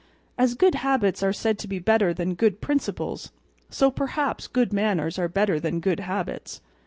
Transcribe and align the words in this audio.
As 0.35 0.55
good 0.55 0.73
habits 0.73 1.21
are 1.21 1.31
said 1.31 1.59
to 1.59 1.67
be 1.67 1.77
better 1.77 2.11
than 2.11 2.33
good 2.33 2.59
principles, 2.59 3.31
so, 3.69 3.91
perhaps, 3.91 4.47
good 4.47 4.73
manners 4.73 5.19
are 5.19 5.27
better 5.29 5.59
than 5.59 5.79
good 5.79 5.99
habits. 5.99 6.59